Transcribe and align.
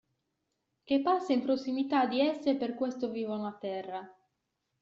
Che 0.83 1.01
passa 1.03 1.31
in 1.31 1.43
prossimità 1.43 2.07
di 2.07 2.21
esse 2.21 2.55
per 2.55 2.73
questo 2.73 3.11
vivono 3.11 3.45
a 3.45 3.53
terra. 3.55 4.17